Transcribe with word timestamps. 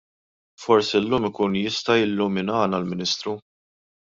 Forsi 0.63 0.97
llum 1.03 1.27
ikun 1.29 1.57
jista' 1.59 1.99
jilluminana 2.01 2.77
l-Ministru. 2.81 3.37